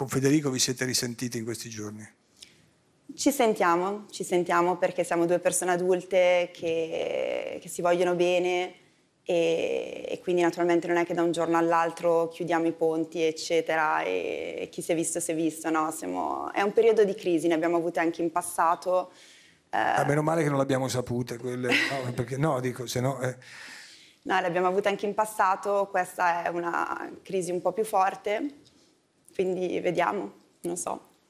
[0.00, 2.08] con Federico vi siete risentiti in questi giorni?
[3.14, 8.72] Ci sentiamo, ci sentiamo perché siamo due persone adulte che, che si vogliono bene
[9.22, 14.00] e, e, quindi naturalmente non è che da un giorno all'altro chiudiamo i ponti eccetera
[14.00, 15.90] e, e chi si è visto si è visto, no?
[15.90, 19.12] Siamo, è un periodo di crisi, ne abbiamo avute anche in passato.
[19.68, 23.20] Eh, ah, meno male che non l'abbiamo sapute quelle, no, perché no, dico, se no...
[23.20, 23.36] Eh.
[24.22, 28.60] No, le abbiamo avute anche in passato, questa è una crisi un po' più forte,
[29.34, 31.09] quindi vediamo, non so.